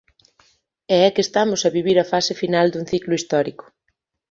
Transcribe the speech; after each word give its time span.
E 0.95 0.97
é 1.07 1.09
que 1.15 1.25
estamos 1.27 1.61
a 1.63 1.73
vivir 1.77 1.97
a 1.99 2.09
fase 2.11 2.33
final 2.41 2.67
dun 2.69 2.85
ciclo 2.91 3.13
histórico. 3.19 3.65